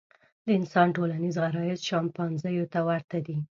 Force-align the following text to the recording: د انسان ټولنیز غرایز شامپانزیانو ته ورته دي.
د 0.45 0.47
انسان 0.59 0.87
ټولنیز 0.95 1.35
غرایز 1.43 1.79
شامپانزیانو 1.89 2.65
ته 2.73 2.79
ورته 2.89 3.17
دي. 3.25 3.37